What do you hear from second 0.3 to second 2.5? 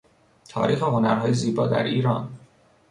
تاریخ هنرهای زیبا در ایران